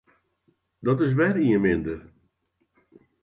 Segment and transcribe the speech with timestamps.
[0.85, 2.01] Dat is wer ien minder.